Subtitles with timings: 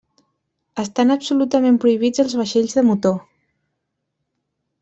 [0.83, 3.15] Estan absolutament prohibits els vaixells de motor.